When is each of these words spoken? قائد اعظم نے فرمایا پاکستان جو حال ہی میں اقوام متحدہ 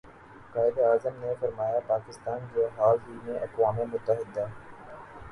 قائد 0.53 0.77
اعظم 0.81 1.19
نے 1.19 1.33
فرمایا 1.39 1.79
پاکستان 1.87 2.47
جو 2.53 2.67
حال 2.77 2.97
ہی 3.07 3.17
میں 3.25 3.37
اقوام 3.39 3.77
متحدہ 3.91 4.45